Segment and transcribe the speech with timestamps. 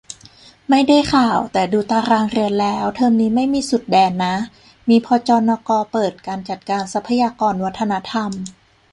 [0.69, 4.35] ไม่ได้ข่าว แต่ดูตารางเรียนแล้ว เทอมนี้ไม่มีสุดแดนนะ
[4.89, 8.31] มี พจนก เปิด 'การจัดการทรัพยากรวัฒนธรรม'